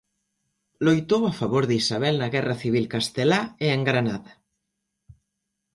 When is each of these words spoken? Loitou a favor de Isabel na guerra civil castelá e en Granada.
Loitou 0.85 1.21
a 1.27 1.33
favor 1.41 1.63
de 1.69 1.75
Isabel 1.81 2.15
na 2.19 2.31
guerra 2.35 2.55
civil 2.63 2.85
castelá 2.93 3.41
e 3.65 3.67
en 3.75 3.81
Granada. 3.89 4.31